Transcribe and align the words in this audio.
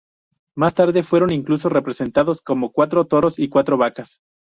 Más 0.55 0.73
tarde, 0.73 1.03
fueron 1.03 1.31
incluso 1.31 1.69
representados 1.69 2.41
como 2.41 2.71
cuatro 2.71 3.05
toros 3.05 3.37
y 3.37 3.49
cuatro 3.49 3.77
vacas. 3.77 4.19